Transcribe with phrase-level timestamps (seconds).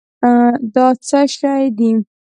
[0.75, 1.91] دا څه شی دی؟